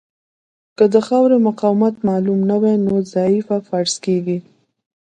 که 0.77 0.85
د 0.93 0.95
خاورې 1.07 1.37
مقاومت 1.47 1.95
معلوم 2.07 2.39
نه 2.51 2.57
وي 2.61 2.75
نو 2.85 2.93
ضعیفه 3.13 3.57
فرض 3.67 3.93
کیږي 4.05 4.37